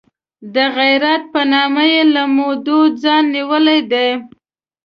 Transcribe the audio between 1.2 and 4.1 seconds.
په نامه یې له مودو ځان نیولی دی.